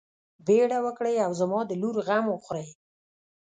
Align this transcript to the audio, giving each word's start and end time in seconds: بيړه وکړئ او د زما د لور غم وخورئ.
بيړه 0.45 0.79
وکړئ 0.85 1.15
او 1.25 1.31
د 1.33 1.37
زما 1.39 1.59
د 1.67 1.71
لور 1.81 1.95
غم 2.07 2.25
وخورئ. 2.29 2.69